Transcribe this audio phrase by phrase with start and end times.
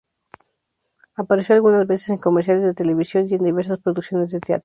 [1.13, 4.59] Apareció algunas veces en comerciales de televisión y en diversas producciones de teatro.